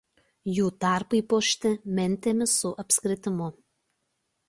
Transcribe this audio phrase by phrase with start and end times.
[0.59, 3.55] Jų tarpai puošti mentėmis su apskritimu.